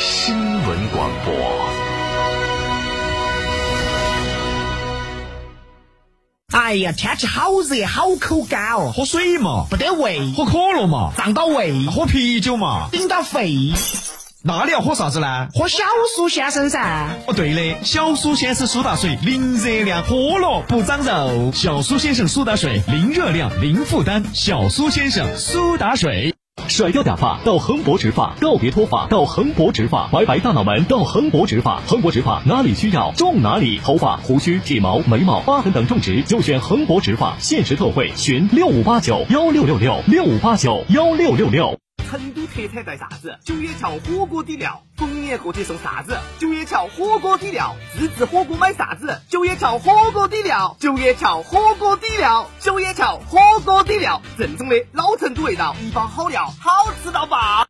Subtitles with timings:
[0.00, 1.34] 新闻广播。
[6.52, 13.74] 哎呀，天气好热，好口干哦，喝水嘛，不得胃，喝可乐嘛，胀到胃，喝啤酒嘛，顶到肺。
[14.42, 15.48] 那你要喝啥子呢？
[15.52, 15.84] 喝小
[16.16, 17.08] 苏先生噻。
[17.26, 21.52] 哦，对的，小苏先生苏打水，零热量，喝了不长肉。
[21.52, 24.24] 小苏先生苏打水，零热量，零负担。
[24.32, 26.34] 小苏先生苏打水。
[26.70, 33.10] 甩掉假发到恒博植发，告别脱发到恒博植发，拜拜大脑门到恒博植发，恒博植发哪里需要？
[33.16, 41.89] 种哪里，头发、胡须、体毛、眉毛、疤痕等种植就选恒博植发，限时特惠，询六五八九幺六六六六五八九幺六六六。
[42.10, 43.38] 成都特产带啥子？
[43.44, 46.18] 九眼桥火锅底料，逢年过节送啥子？
[46.40, 49.22] 九眼桥火锅底料，自制火锅买啥子？
[49.28, 57.69] 九眼桥火锅底料，九眼桥火锅底料，九眼桥火锅底料，正宗的老成都味道，一包好料，好吃到爆！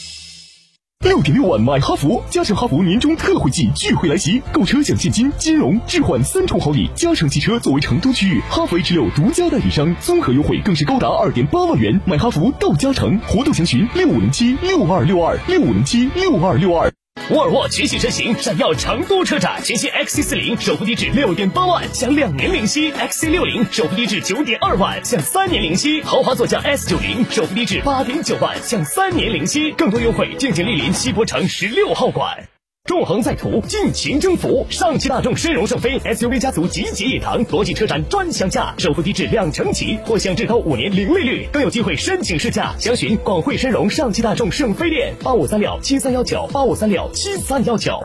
[1.03, 6.87] 六点六万买哈弗，加诚哈弗年终特惠季钜惠来袭，购车享现金、金融、置换三重好礼。
[6.93, 11.99] 加诚汽车作为成都区域哈弗 H 六独家代理商，综合优惠更是高达二点八万元。
[12.05, 16.93] 买哈弗到加诚，活动详询六五零七六二六二六五零七六二六二。
[17.31, 29.71] 沃尔沃全系车型闪耀成都车展，全新 XC 四零首付低至六点八万，享两年零息；XC 六零首付低至九点二万，享三年零息；豪华座驾 S 九零首付低至八点九万，享三年零息。
[29.71, 32.50] 更多优惠，敬请莅临西博城十六号馆。
[32.85, 34.65] 纵横在途，尽情征服。
[34.69, 42.73] 上汽大众深荣圣飞 SUV 家族集结一堂，国际车展专享价，首付低至两成起，或享至高五年零利率，更有机会申请试驾。
[42.79, 48.03] 详询广汇深荣上汽大众圣飞店八五三六七三幺九八五三六七三幺九。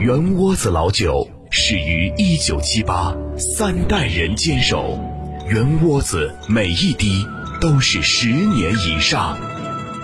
[0.00, 4.98] 圆窝子老酒始于一九七八，三代人坚守，
[5.50, 7.26] 圆窝子每一滴
[7.60, 9.38] 都是十年以上。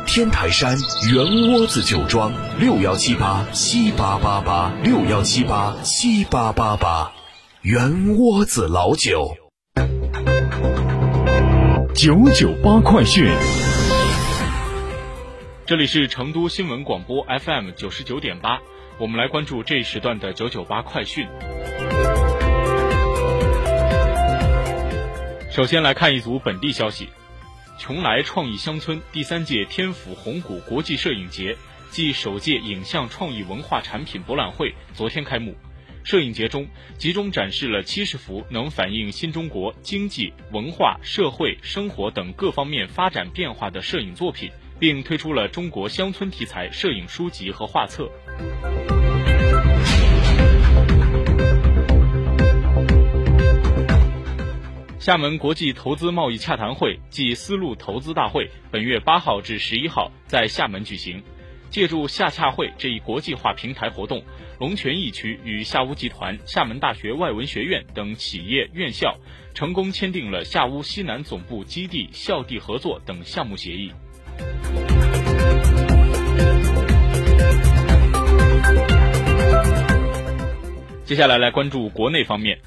[0.06, 0.76] 天台山
[1.12, 7.12] 圆窝子酒庄六幺七八七八八八六幺七八七八八八，
[7.62, 9.34] 圆窝子老酒。
[11.94, 13.26] 九九八快讯。
[15.66, 18.60] 这里是成都新闻广播 FM 九十九点八，
[18.98, 21.26] 我们来关注这一时段的九九八快讯。
[25.50, 27.08] 首先来看一组本地消息。
[27.78, 31.56] 邛崃创意乡村第三届天府红谷国际摄影节
[31.90, 35.56] 暨首届影像创意文化产品博览会昨天开幕。
[36.04, 36.66] 摄影节中
[36.98, 48.10] 集中展示了七十幅能反映新中国经济、文化、社会、生活等各方面发展变化的摄影作品，并推出了中国乡村题材摄影书籍和画册。
[55.04, 61.22] 厦门国际投资贸易洽谈会暨丝路投资大会本月八号至十一号在厦门举行。
[61.68, 64.24] 借助厦洽会这一国际化平台活动，
[64.58, 69.14] 龙泉驿区与厦屋集团、厦门大学外文学院等企业院校
[69.52, 73.92] 成功签订了厦屋西南总部基地校地合作等项目协议。
[81.04, 82.58] 接下来来关注国内方面。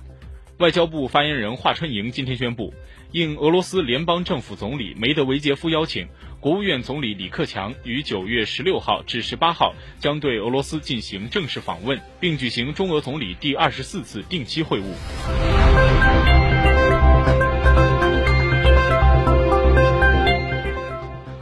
[0.59, 2.73] 外交部发言人华春莹今天宣布，
[3.11, 6.07] 应俄罗斯联邦政府总理梅德韦杰夫邀请，
[6.39, 14.83] 国务院总理李克强于九月十六号至十八号将对俄罗斯进行正式访问，并举行中俄总理第二十四次定期会晤。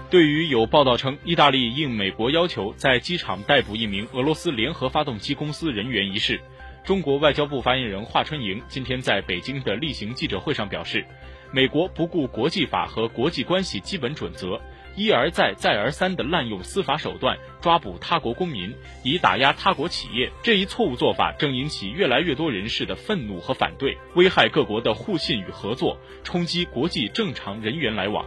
[0.09, 6.41] 对于有报道称意大利应美国要求在机场逮捕一名俄罗斯联合发动机公司人员一事，
[6.85, 11.03] 中国外交部发言人华春莹今天在北京的例行记者会上表示，
[11.51, 14.61] 美国不顾国际法和国际关系基本准则，
[14.95, 20.31] 一而再、再而三地滥用司法手段抓捕他国公民，以打压他国企业。
[20.43, 28.23] 这一错误做法正引起越来越多人士的愤怒和反对，危害各国的互信与合作，冲击国际正常人员来往。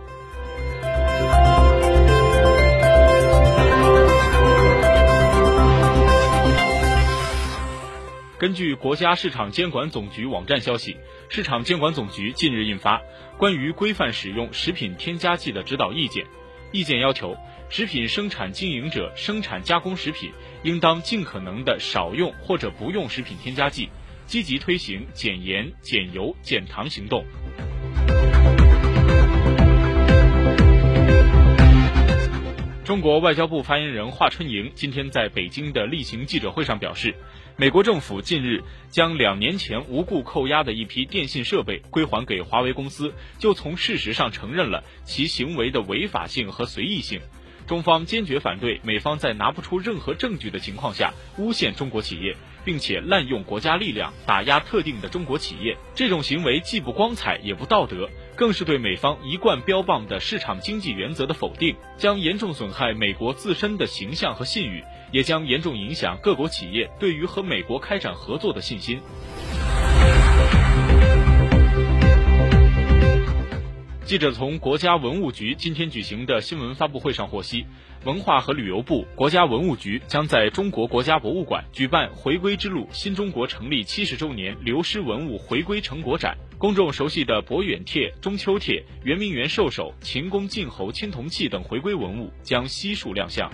[8.38, 10.96] 根据国家市场监管总局网站消息，
[11.28, 12.98] 市场监管总局近日印发
[13.36, 16.24] 《关于规范使用食品添加剂的指导意见》，
[16.70, 17.36] 意见要求，
[17.68, 20.30] 食品生产经营者生产加工食品
[20.62, 23.88] 应当尽可能的少用或者不用食品添加剂，
[24.24, 27.26] 积极推行减盐、减油、减糖行动。
[32.84, 37.14] 中国外交部发言人华春莹今天在北京的例行记者会上表示，
[37.60, 47.20] 美国政府近日将两年前无故扣押的一批电信设备归还给华为公司，就从事实上承认了其行为的违法性和随意性。
[47.66, 55.76] 中方坚决反对美方在拿不出任何证据的情况下诬陷中国企业，并且滥用国家力量打压特定的中国企业。
[55.96, 69.00] 这种行为既不光彩也不道德，更是对美方一贯标榜的市场经济原则的否定，将严重损害美国自身的形象和信誉，也将严重影响各国企业对于和美国开展合作的信心。
[74.04, 77.66] 记者从国家文物局今天举行的新闻发布会上获悉，
[78.06, 86.34] 文化和旅游部、国家文物局将在中国国家博物馆举办“回归之路：新中国成立七十周年流失文物回归成果展”。
[86.56, 93.50] 公众熟悉的博远帖、中秋帖、圆明园兽首、秦宫晋侯青铜器等回归文物将悉数亮相。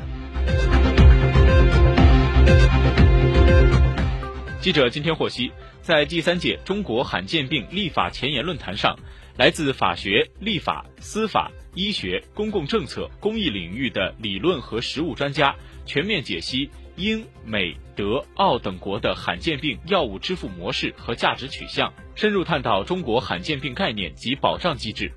[4.60, 5.52] 记者今天获悉，
[5.82, 8.96] 在第三届中国罕见病立法前沿论坛上。
[9.36, 25.10] 来自法学、立法、司法、医学、公共政策、公益领域的理论和实务专家，全面解析英、美、德、澳等国的罕见病药物支付模式和价值取向，深入探讨中国罕见病概念及保障机制。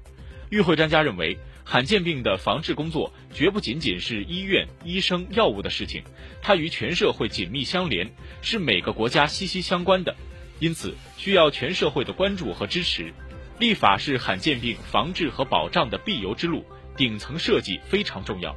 [0.50, 1.38] 与会专家认为，
[1.70, 6.02] 罕见病的防治工作绝不仅仅是医院、医生、药物的事情，
[6.42, 8.10] 它与全社会紧密相连，
[8.42, 10.16] 是每个国家息息相关的，
[10.60, 13.14] 因此需要全社会的关注和支持。
[13.60, 16.64] 立法是罕见病防治和保障的必由之路，
[16.96, 18.56] 顶层设计非常重要。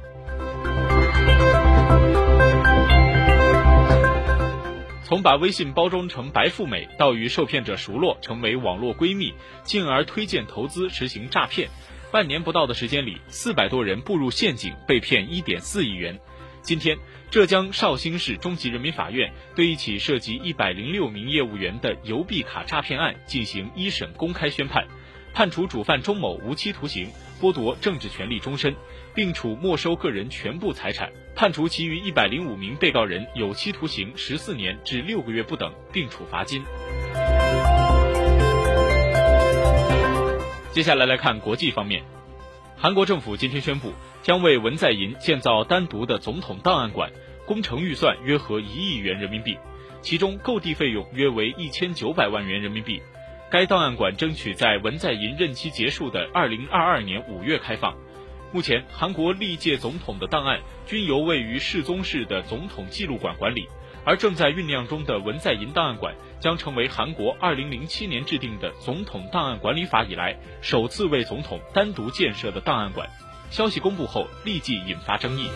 [5.03, 9.33] 从把微信包装成白富美，到与受骗者熟络，成为网络闺蜜，
[9.65, 11.69] 进而推荐投资，实行诈骗，
[12.11, 16.19] 半年不到的时间里，四百多人步入陷阱，被骗一点四亿元。
[16.61, 16.97] 今天，
[17.31, 24.85] 浙江绍兴市中级人民法院对一起涉及一百零六名业务员的邮币卡诈骗案进行一审公开宣判，
[25.33, 27.09] 判处主犯钟某无期徒刑，
[27.39, 28.75] 剥夺政治权利终身，
[29.15, 36.61] 并处没收个人全部财产；判处其余一百零五名被告人有期徒刑十四年至六个月不等，并处罚金。
[40.71, 42.01] 接下来来看国际方面。
[42.77, 43.91] 韩国政府今天宣布，
[44.23, 47.11] 将为文在寅建造单独的总统档案馆，
[47.45, 49.57] 工程预算约合一亿元人民币，
[50.01, 53.01] 其中购地费用约为一千九百万元人民币。
[53.49, 57.93] 该档案馆争取在文在寅任期结束的二零二二年五月开放。
[58.53, 63.67] 目前，韩国历届总统的档案均由位于世宗市的总统记录馆管理。
[64.03, 73.07] 而正在酝酿中的文在寅档案馆将成为韩国2007年制定的总统档案管理法以来首次为总统单独建设的档案馆。
[73.51, 75.47] 消息公布后，立即引发争议。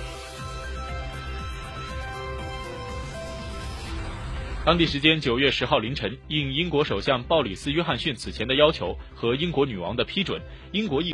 [4.66, 11.14] 当地时间九月十号凌晨，应英国首相鲍里斯·约翰逊此前的要求和英国女王的批准，英国议。